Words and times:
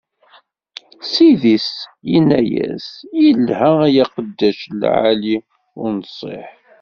Ssid-is 1.03 1.69
inna-as: 2.17 2.87
Ilha, 3.27 3.69
ay 3.87 3.95
aqeddac 4.03 4.59
lɛali, 4.81 5.37
unṣiḥ! 5.83 6.49